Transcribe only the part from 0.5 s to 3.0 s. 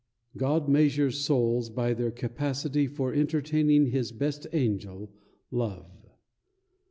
measures souls by their capacity